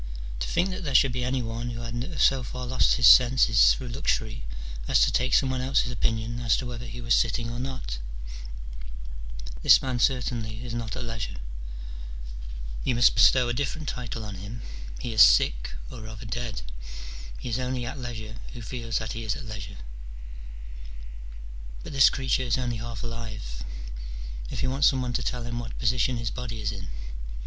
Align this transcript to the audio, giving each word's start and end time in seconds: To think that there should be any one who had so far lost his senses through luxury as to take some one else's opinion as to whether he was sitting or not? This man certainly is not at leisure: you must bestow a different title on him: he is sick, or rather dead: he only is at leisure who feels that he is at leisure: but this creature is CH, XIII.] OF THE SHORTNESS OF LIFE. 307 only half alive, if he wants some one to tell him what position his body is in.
To 0.39 0.47
think 0.47 0.71
that 0.71 0.83
there 0.83 0.95
should 0.95 1.11
be 1.11 1.23
any 1.23 1.43
one 1.43 1.69
who 1.69 1.81
had 1.81 2.19
so 2.19 2.41
far 2.41 2.65
lost 2.65 2.95
his 2.95 3.05
senses 3.05 3.75
through 3.75 3.89
luxury 3.89 4.45
as 4.87 4.99
to 5.01 5.11
take 5.11 5.31
some 5.35 5.51
one 5.51 5.61
else's 5.61 5.91
opinion 5.91 6.39
as 6.39 6.57
to 6.57 6.65
whether 6.65 6.87
he 6.87 6.99
was 7.01 7.13
sitting 7.13 7.51
or 7.51 7.59
not? 7.59 7.99
This 9.61 9.79
man 9.79 9.99
certainly 9.99 10.65
is 10.65 10.73
not 10.73 10.95
at 10.95 11.03
leisure: 11.03 11.35
you 12.83 12.95
must 12.95 13.13
bestow 13.13 13.47
a 13.47 13.53
different 13.53 13.87
title 13.87 14.25
on 14.25 14.33
him: 14.37 14.63
he 14.99 15.13
is 15.13 15.21
sick, 15.21 15.73
or 15.91 16.01
rather 16.01 16.25
dead: 16.25 16.63
he 17.37 17.53
only 17.61 17.83
is 17.83 17.89
at 17.91 17.99
leisure 17.99 18.37
who 18.53 18.63
feels 18.63 18.97
that 18.97 19.11
he 19.13 19.23
is 19.23 19.35
at 19.35 19.45
leisure: 19.45 19.77
but 21.83 21.93
this 21.93 22.09
creature 22.09 22.41
is 22.41 22.53
CH, 22.55 22.55
XIII.] 22.55 22.63
OF 22.63 22.69
THE 22.71 22.77
SHORTNESS 22.77 23.03
OF 23.03 23.03
LIFE. 23.11 23.57
307 23.59 23.67
only 23.67 23.67
half 23.67 23.67
alive, 23.67 24.49
if 24.49 24.59
he 24.61 24.67
wants 24.67 24.87
some 24.87 25.03
one 25.03 25.13
to 25.13 25.21
tell 25.21 25.43
him 25.43 25.59
what 25.59 25.77
position 25.77 26.17
his 26.17 26.31
body 26.31 26.59
is 26.59 26.71
in. 26.71 26.87